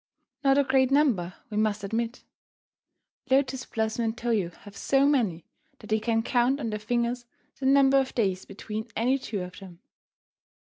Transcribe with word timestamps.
Not 0.43 0.57
a 0.57 0.63
great 0.63 0.89
number, 0.89 1.35
we 1.51 1.57
must 1.57 1.83
admit. 1.83 2.23
Lotus 3.29 3.65
Blossom 3.67 4.03
and 4.03 4.17
Toyo 4.17 4.49
have 4.61 4.75
so 4.75 5.05
many 5.05 5.45
that 5.77 5.91
they 5.91 5.99
can 5.99 6.23
count 6.23 6.59
on 6.59 6.71
their 6.71 6.79
fingers 6.79 7.27
the 7.59 7.67
number 7.67 7.99
of 7.99 8.15
days 8.15 8.43
between 8.45 8.89
any 8.95 9.19
two 9.19 9.41
of 9.41 9.59
them. 9.59 9.79